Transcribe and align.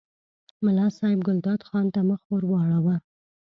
ملا 0.63 0.87
صاحب 0.97 1.19
ګلداد 1.27 1.59
خان 1.67 1.85
ته 1.93 1.99
مخ 2.09 2.21
ور 2.29 2.43
واړاوه. 2.47 2.95